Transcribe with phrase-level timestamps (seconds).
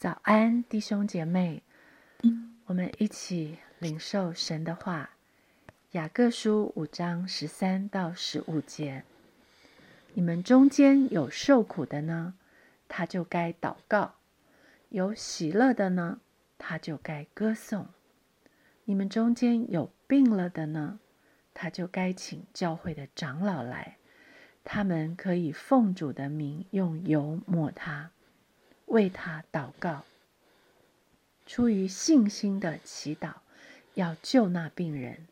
[0.00, 1.62] 早安，弟兄姐妹，
[2.64, 5.10] 我们一起领受神的话。
[5.90, 9.04] 雅各书五章十三到十五节：
[10.14, 12.32] 你们中间有受苦的呢，
[12.88, 14.14] 他就该祷告；
[14.88, 16.20] 有喜乐的呢，
[16.56, 17.86] 他就该歌颂。
[18.86, 20.98] 你们中间有病了的呢，
[21.52, 23.98] 他就该请教会的长老来，
[24.64, 28.12] 他们可以奉主的名用油抹他。
[28.90, 30.04] 为他祷告，
[31.46, 33.34] 出于信心的祈祷，
[33.94, 35.28] 要救那病人，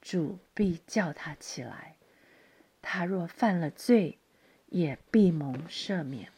[0.00, 1.96] 主必叫他起来。
[2.80, 4.16] 他若犯了罪，
[4.68, 6.30] 也必蒙赦免。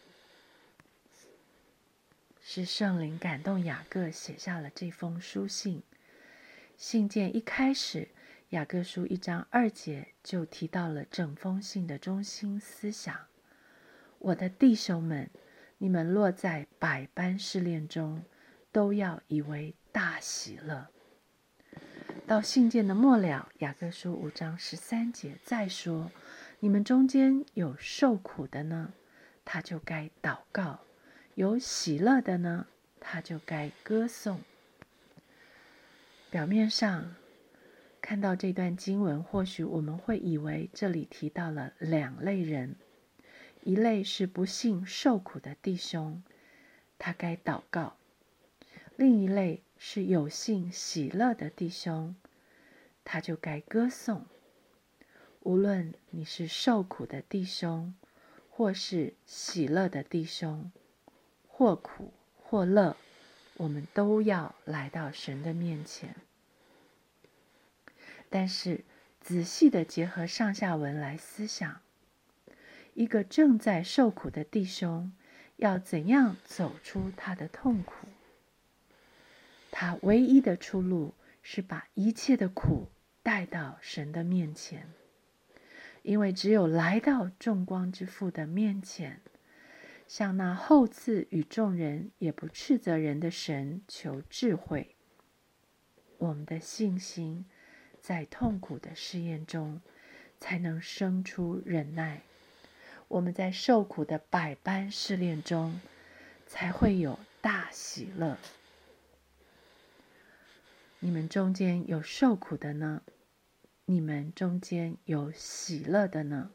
[2.43, 5.85] 是圣灵感动雅各写下了这封书信。
[6.77, 8.09] 信件一开始，
[8.49, 13.27] 雅各书一章二节就提到了整封信的中心思想：
[14.19, 15.31] 我的弟兄们。
[15.79, 18.25] 你们落在百般试炼中，
[18.73, 20.89] 都要以为大喜乐。
[22.27, 26.11] 到信件的末了，雅各书五章十三节再说：
[26.61, 28.93] 你们中间有受苦的呢，
[29.45, 30.81] 他就该祷告；
[31.37, 32.67] 有喜乐的呢，
[32.99, 34.41] 他就该歌颂。
[36.29, 37.15] 表面上
[38.03, 42.75] 看到这段经文，或许我们会以为这里提到了两类人。
[43.63, 46.23] 一类是不幸受苦的弟兄，
[46.99, 47.95] 他该祷告；
[48.97, 52.17] 另一类是有幸喜乐的弟兄，
[53.05, 54.25] 他就该歌颂。
[55.41, 57.95] 无论你是受苦的弟兄，
[58.51, 60.71] 或是喜乐的弟兄，
[61.47, 62.97] 或苦或乐，
[63.57, 66.15] 我们都要来到神的面前。
[68.31, 68.85] 但是，
[69.21, 71.81] 仔细的结合上下文来思想。
[72.99, 75.13] 一个正在受苦的弟兄，
[75.55, 78.09] 要怎样走出他的痛苦？
[79.71, 82.89] 他唯一的出路是把一切的苦
[83.23, 84.89] 带到神的面前，
[86.03, 89.21] 因为只有来到众光之父的面前，
[90.09, 94.97] 向那厚赐与众人也不斥责人的神求智慧，
[96.17, 97.45] 我们的信心
[98.01, 99.81] 在痛苦的试验中
[100.41, 102.23] 才能生出忍耐。
[103.09, 105.81] 我们在受苦的百般试炼中，
[106.47, 108.39] 才会有大喜乐。
[111.01, 113.03] 你们中间有受苦的呢？
[113.87, 116.51] 你们中间有喜乐的呢？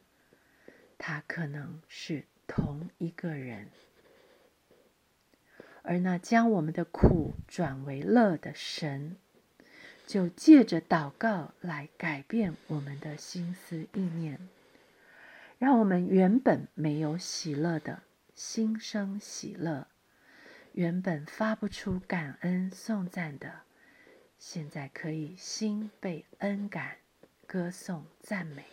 [1.00, 3.70] 他可能是同一个人，
[5.82, 9.18] 而那将我们的苦转为乐的神，
[10.06, 14.48] 就借着祷告来改变我们的心思意念。
[15.64, 18.04] 让我们原本没有喜乐的
[18.36, 19.88] 心生喜乐，
[20.74, 23.62] 原本发不出感恩颂赞的，
[24.38, 26.98] 现在可以心被恩感，
[27.48, 28.66] 歌颂赞美。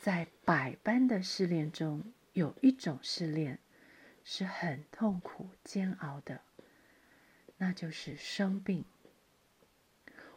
[0.00, 3.60] 在百般的试炼中，有一种试炼
[4.24, 6.40] 是很痛苦煎熬的，
[7.58, 8.84] 那就是生病。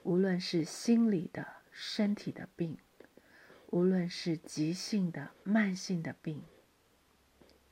[0.03, 2.77] 无论是心理的、身体的病。
[3.73, 6.43] 无论是急性的、慢性的病，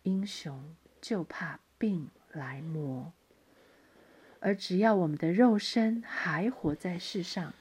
[0.02, 3.14] 英雄就怕病来磨。
[4.40, 7.54] 而只要我们的肉身还活在世上，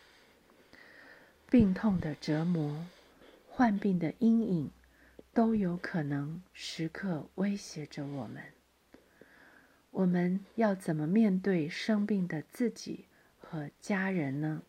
[1.50, 2.86] 病痛的折磨、
[3.46, 4.70] 患病的阴影，
[5.34, 8.42] 都有可能时刻威胁着我们。
[9.90, 13.04] 我们要怎么面对生病的自己
[13.38, 14.62] 和家人呢？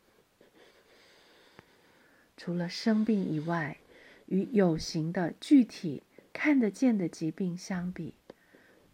[2.43, 3.77] 除了生病以外，
[4.25, 6.01] 与有形的、具体
[6.33, 8.15] 看得见的疾病相比，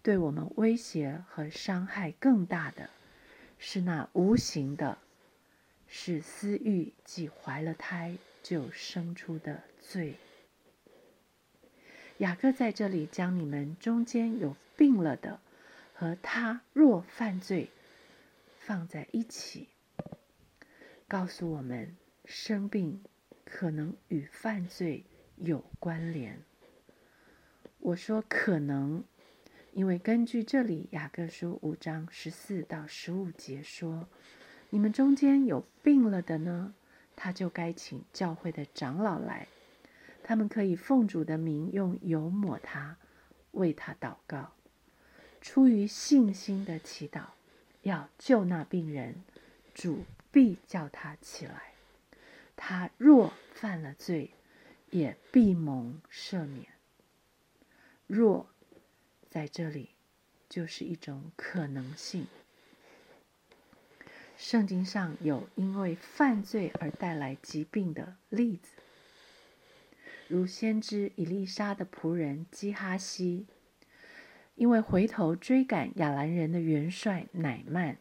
[0.04, 2.90] 对我们威胁和伤害更大的，
[3.58, 4.98] 是那无形的，
[5.88, 10.16] 是私欲即怀了胎就生出的罪。
[12.18, 15.40] 雅各在这里将你们中间有病了的
[15.94, 17.70] 和他若犯罪
[18.60, 19.70] 放在一起，
[21.08, 21.96] 告诉我们
[22.26, 23.02] 生病。
[23.50, 25.06] 可能与犯罪
[25.38, 26.44] 有关联。
[27.80, 29.06] 我说可能，
[29.72, 34.10] 因为根据这里雅各书五章十四到十五节说，
[34.70, 36.74] 你们中间有病了的呢，
[37.16, 39.48] 他就该请教会的长老来，
[40.24, 42.98] 他们可以奉主的名用油抹他，
[43.52, 44.52] 为他祷告，
[45.40, 47.22] 出于信心的祈祷，
[47.84, 49.24] 要救那病人，
[49.74, 51.77] 主必叫他起来。
[52.58, 54.32] 他若犯了罪，
[54.90, 56.68] 也必蒙赦免。
[58.08, 58.50] 若
[59.30, 59.92] 在这里
[60.50, 62.28] 就是一种可能性。
[64.36, 68.72] 圣经上有因为犯罪而带来疾病的例子，
[70.28, 73.48] 如先知以利沙的仆人基哈西，
[74.56, 77.98] 因为回头追赶亚兰人的元帅乃曼，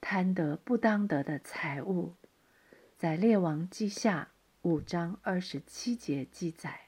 [0.00, 2.14] 贪得不当得的财物，
[2.98, 4.28] 在列王记下
[4.62, 6.80] 五章二十七节记载，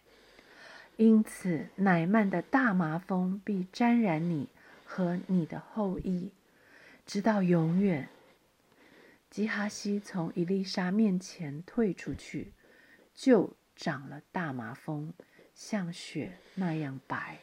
[0.97, 4.49] 因此乃曼的大麻风必沾染你
[4.87, 6.31] 和你的后裔，
[7.05, 8.09] 直到永远。
[9.29, 12.55] 基哈西从伊丽莎面前退出去，
[13.15, 15.13] 就长了大麻风，
[15.55, 17.41] 像雪那样白。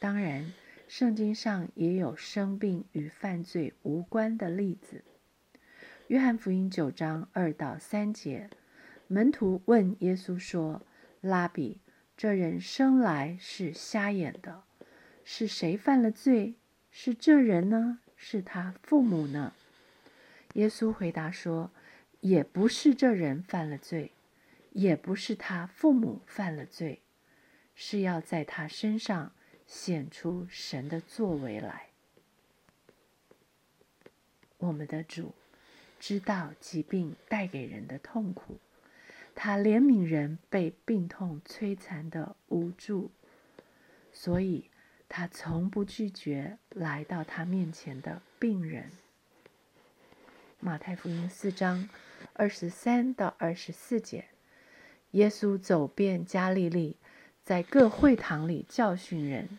[0.00, 0.52] 当然，
[0.88, 5.04] 圣经上也有生病与犯罪无关的例子。
[6.08, 8.50] 约翰福音九章二到三节，
[9.06, 10.82] 门徒问耶稣说
[11.22, 11.80] ：“拉比，
[12.14, 14.64] 这人生来是瞎眼的，
[15.24, 16.56] 是谁犯了罪？
[16.90, 18.00] 是这人呢？
[18.16, 19.54] 是他父母呢？”
[20.52, 21.70] 耶稣回答说
[22.20, 24.12] ：“也不是这人犯了罪，
[24.72, 27.00] 也不是他父母犯了罪，
[27.74, 29.32] 是要在他身上
[29.66, 31.88] 显出神的作为来。
[34.58, 35.34] 我们的主
[36.06, 38.58] 知道疾病带给人的痛苦，
[39.34, 43.10] 他怜悯人被病痛摧残的无助，
[44.12, 44.68] 所以
[45.08, 48.90] 他从不拒绝来到他面前的病人。”
[50.60, 51.88] 马太福音四章
[52.34, 54.26] 二十三到二十四节，
[55.12, 56.98] 耶稣走遍加利利，
[57.42, 59.58] 在各会堂里教训人，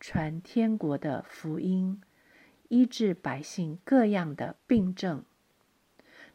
[0.00, 2.00] 传天国的福音，
[2.70, 5.22] 医治百姓各样的病症。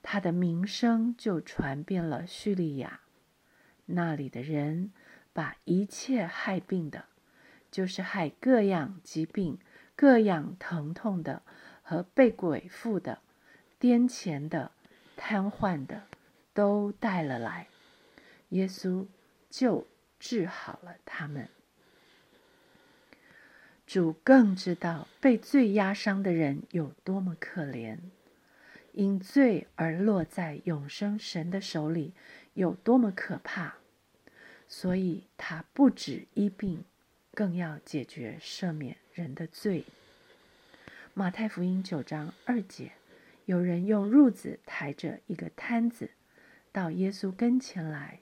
[0.02, 3.02] 他的名声就传遍了叙利亚，
[3.86, 4.92] 那里的人
[5.34, 7.06] 把一切害病的，
[7.70, 9.58] 就是害各样疾病、
[9.96, 11.42] 各样疼痛的
[11.82, 13.20] 和被鬼附的。
[13.80, 14.72] 癫痫的、
[15.16, 16.08] 瘫痪的，
[16.52, 17.68] 都带了来，
[18.50, 19.06] 耶稣
[19.52, 19.86] 就
[20.20, 21.48] 治好了他们。
[23.86, 28.00] 主更知道被罪压伤的人有多么可怜，
[28.98, 32.16] 因罪而落在永生神的手里
[32.56, 33.76] 有多么可怕，
[34.68, 36.84] 所以他不止医病，
[37.36, 39.86] 更要解决赦免人的罪。
[41.14, 42.94] 马太福音九章二节。
[43.46, 46.10] 有人用褥子抬着一个摊子
[46.72, 48.20] 到耶稣跟前来，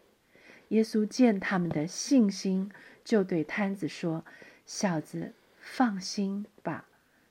[0.68, 2.70] 耶稣见他们的信心，
[3.04, 4.26] 就对摊子说
[4.68, 6.86] ：“小子，放心吧，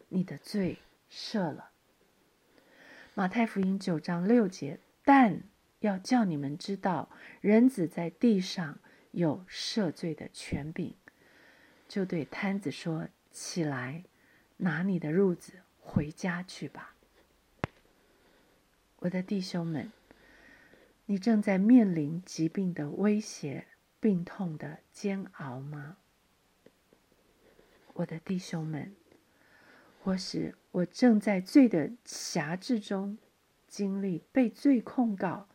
[0.08, 1.72] 你的罪赦了。”
[3.16, 5.44] 马太福音九章六节，但
[5.78, 7.08] 要叫你们知道，
[7.40, 8.80] 人子在地上
[9.12, 10.96] 有赦罪的权柄，
[11.86, 14.02] 就对摊子说：“起来，
[14.56, 16.96] 拿你的褥子回家去吧。”
[18.98, 19.92] 我的弟兄们，
[21.06, 23.68] 你正在面临疾病的威胁、
[24.00, 25.98] 病痛的煎熬吗？
[27.92, 28.92] 我的弟兄们，
[30.02, 33.16] 或是我正在罪的辖制中，
[33.68, 35.48] 经历被罪控告、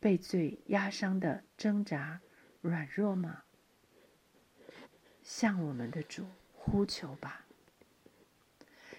[0.00, 2.20] 被罪压伤的挣扎、
[2.60, 3.44] 软弱吗？
[5.22, 7.46] 向我们的主呼求吧。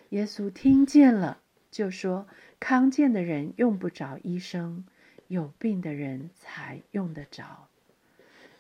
[0.10, 1.42] 耶稣听见了。
[1.70, 2.28] 就说
[2.60, 4.86] 康健的人用不着医生，
[5.28, 7.68] 有病的人才用得着。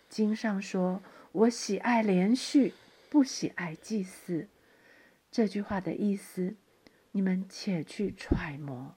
[0.10, 1.02] 经上说
[1.32, 2.74] ：“我喜爱连续，
[3.10, 4.50] 不喜爱祭祀。”
[5.32, 6.56] 这句话的意思，
[7.18, 8.96] 你们且去揣摩。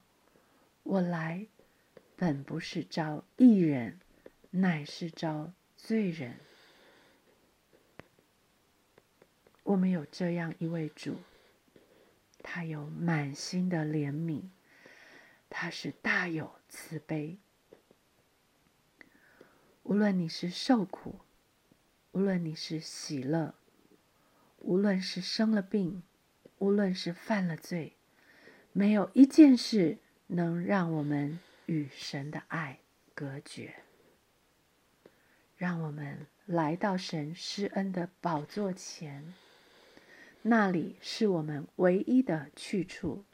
[0.83, 1.47] 我来
[2.15, 3.99] 本不是招义人，
[4.51, 6.37] 乃是招罪人。
[9.63, 11.17] 我们有这样一位主。
[12.43, 14.43] 他有满心的怜悯，
[15.49, 17.39] 他是大有慈悲。
[19.81, 21.21] 无论你是受苦，
[22.11, 23.55] 无论你是喜乐，
[24.59, 26.03] 无论是生了病，
[26.59, 27.95] 无论是犯了罪，
[28.73, 29.97] 没有一件事
[30.27, 32.79] 能让我们与神的爱
[33.13, 33.75] 隔绝。
[35.57, 39.33] 让我们来到神施恩的宝座前。
[40.43, 43.25] 那里是我们唯一的去处，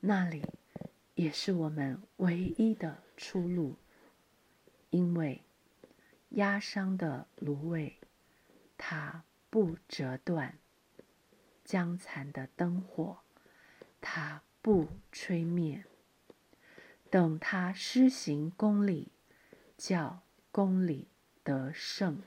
[0.00, 0.44] 那里
[1.14, 3.76] 也是我们唯一的出路。
[4.90, 5.42] 因为
[6.30, 7.96] 压伤的芦苇，
[8.76, 10.58] 它不折断；
[11.64, 13.18] 将残的灯火，
[14.00, 15.84] 它不吹灭。
[17.10, 19.12] 等他施行公理，
[19.76, 21.08] 叫公理
[21.42, 22.22] 得胜。